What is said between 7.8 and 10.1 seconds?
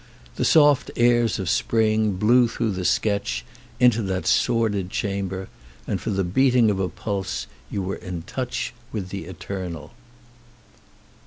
were in touch with the Eternal.